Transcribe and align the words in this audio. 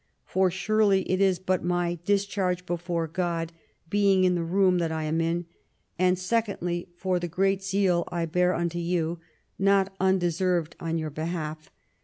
For 0.25 0.49
surely 0.49 1.01
it 1.11 1.21
is 1.21 1.37
for 1.45 1.59
my 1.59 1.99
discharge 2.05 2.63
afore 2.67 3.07
God, 3.07 3.53
being 3.87 4.23
in 4.23 4.33
the 4.33 4.41
room 4.43 4.79
that 4.79 4.91
I 4.91 5.03
am 5.03 5.21
in; 5.21 5.45
and 5.99 6.17
secondly, 6.17 6.87
for 6.97 7.19
the 7.19 7.27
great 7.27 7.61
zeal 7.63 8.05
I 8.07 8.25
bear 8.25 8.55
unto 8.55 8.79
you, 8.79 9.19
not 9.59 9.95
undeserved 9.99 10.75
on 10.79 10.97
your 10.97 11.11
behalf. 11.11 11.69